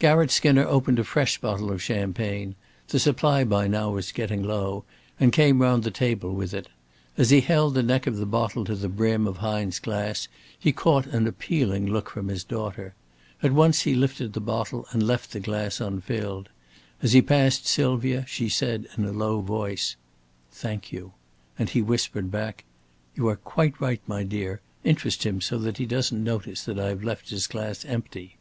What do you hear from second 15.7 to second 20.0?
unfilled. As he passed Sylvia, she said in a low voice: